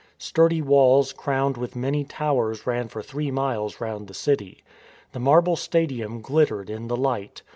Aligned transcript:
Sturdy 0.17 0.63
walls 0.63 1.13
crowned 1.13 1.57
with 1.57 1.75
many 1.75 2.03
towers 2.03 2.65
ran 2.65 2.87
for 2.87 3.03
three 3.03 3.29
miles 3.29 3.79
round 3.79 4.07
the 4.07 4.15
city. 4.15 4.63
The 5.11 5.19
marble 5.19 5.55
stadium 5.55 6.21
glittered 6.21 6.71
in 6.71 6.87
the 6.87 6.97
light. 6.97 7.43